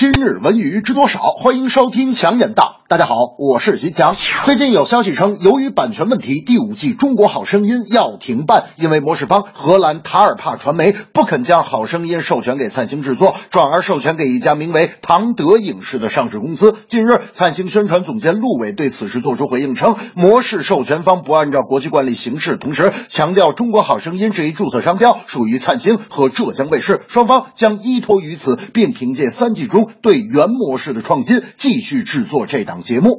[0.00, 1.20] 今日文娱知多少？
[1.20, 2.76] 欢迎收听强眼道。
[2.88, 4.14] 大家好，我是徐强。
[4.46, 16.74] 最近有消息称，由于版权问题，第五季《中国好声音》要停办，因为模式方荷兰塔尔帕传媒不肯将《好声音》授权给灿星制作，转而授权给一家名为唐德影视的上市公司。
[16.86, 33.16] 近日，灿星宣传总监陆伟对此事作出回应称，模式授权方不按照国际惯例行事，同时强调《中国好声音》这一注册商标属于灿星和浙江卫视，双方将依托于此，并凭借三季中对原模式的创新，继续制作这档节目。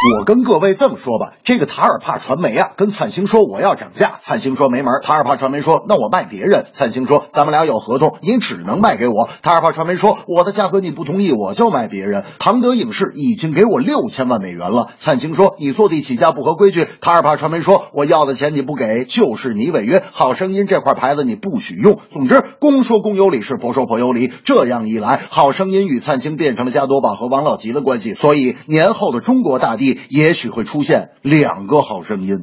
[0.00, 5.00] 我跟各位这么说吧，这个塔尔帕传媒啊，跟灿星说我要涨价，灿星说没门。
[5.02, 9.28] 塔尔帕传媒说那我卖别人，灿星说咱们俩有合同，你只能卖给我。
[9.42, 12.22] 塔尔帕传媒说我的价格你不同意，我就卖别人。
[12.38, 16.86] 唐德影视已经给我六千万美元了，灿星说你坐地起价不合规矩。
[17.00, 20.00] 塔尔帕传媒说我要的钱你不给，就是你违约。
[20.12, 21.98] 好声音这块牌子你不许用。
[22.10, 24.32] 总之，公说公有理，是婆说婆有理。
[24.44, 29.87] 这样一来，好声音与灿星变成了加多宝和王老吉的关系，所以年后的中国大地。
[30.08, 32.40] 也许会出现两个好声音。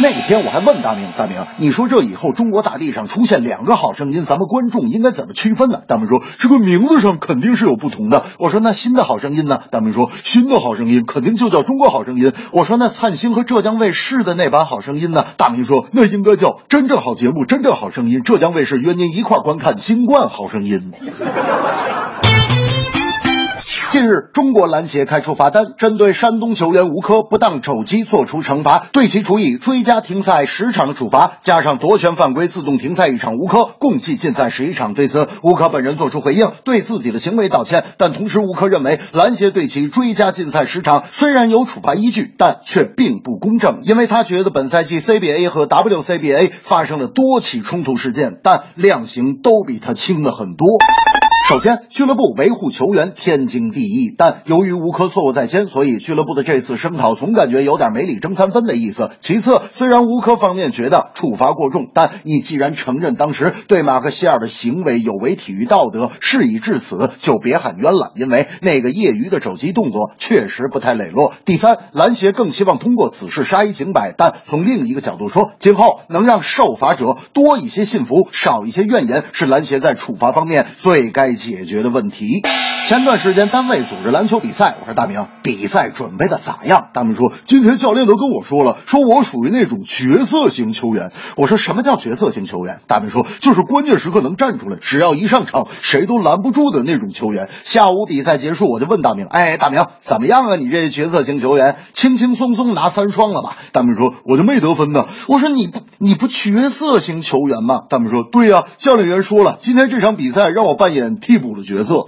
[0.00, 5.80] 那天我还问大明，大明，你说这以后中国大地上出现两个好声音，咱们观众应该怎么区分呢？
[5.88, 8.24] 大明说，这个名字上肯定是有不同的。
[8.38, 9.60] 我说，那新的好声音呢？
[9.72, 12.32] 大明说，新的好声音肯定就叫中国好声音。
[12.52, 15.24] 我说，那灿星和浙江卫视的那版好声音呢？
[15.36, 18.22] 大明说，那应该叫真正好节目，真正好声音。
[18.22, 20.92] 浙江卫视约您一块观看新冠好声音。
[23.90, 34.92] 近日，中国篮协开出罚单，针对山东球员吴科不当肘击作出惩罚，对其处以追加停赛十场的处罚，加上夺权犯规自动停赛一场，吴科共计禁赛十一场。
[34.92, 37.82] 对此，吴科本人作出回应，对自己的行为道歉。
[37.96, 50.66] 但同时，吴科认为篮协对其追加禁赛十场虽然有处罚依据，但却并不公正，因为他觉得本赛季 CBA 和 WCBA 发生了多起冲突事件，但量刑都比他轻了很多。
[51.48, 59.12] 首先，俱乐部维护球员天经地义，但由于吴科错误在先，所以俱乐部的这次声讨总感觉有点没理争三分的意思。
[59.20, 71.32] 其次，虽然吴科方面觉得处罚过重，但你既然承认当时对马克西尔的行为有违体育道德，事已至此，就别喊冤了，因为那个业余的肘击动作确实不太磊落。
[71.46, 81.37] 第三，篮协更希望通过此事杀一儆百，但从另一个角度说，今后能让受罚者多一些信服，少一些怨言，是篮协在处罚方面最该。
[81.38, 82.42] 解决的问题。
[82.88, 86.88] 前段时间单位组织篮球比赛，我说大明，比赛准备的咋样？
[86.94, 91.12] 大明说，今天教练都跟我说了，说我属于那种角色型球员。
[91.36, 92.80] 我说什么叫角色型球员？
[92.86, 97.50] 大明说，就是关键时刻能站出来，只要一上场，谁都拦不住的那种球员。
[97.62, 100.56] 下午比赛结束，我就问大明，哎，大明怎么样啊？
[100.56, 103.58] 你这角色型球员，轻轻松松拿三双了吧？
[103.72, 105.08] 大明说，我就没得分呢。
[105.26, 107.80] 我说你不你不角色型球员吗？
[107.90, 111.16] 大明说，对呀，教练员说了，今天这场比赛让我扮演。
[111.20, 112.06] 替补的角色，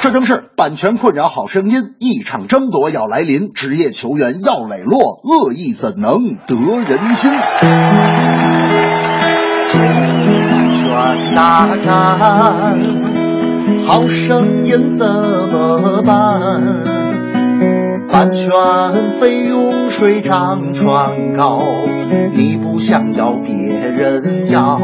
[0.00, 6.54] 这正是版权困扰好声音，一场争夺要来临，职业球员要磊落，恶意怎能得
[6.88, 7.30] 人心？
[7.30, 7.38] 版
[10.72, 12.78] 权大战，
[13.86, 16.98] 好声音怎么办？
[18.10, 18.50] 版权
[19.20, 21.60] 费用水涨船高，
[22.34, 24.80] 你不想要，别人要。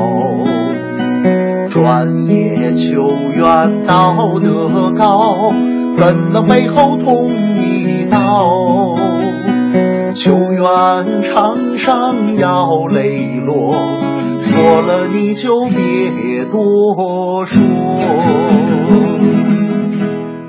[1.85, 5.53] 断裂秋远道德高，
[5.95, 8.97] 怎能背后捅一刀？
[10.15, 13.75] 求缘场上要磊落，
[14.41, 17.61] 错了你就别多说。